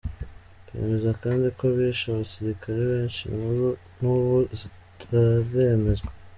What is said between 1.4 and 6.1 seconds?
ko bishe abasirikare benshi, inkuru n’ubu zitaremezwa.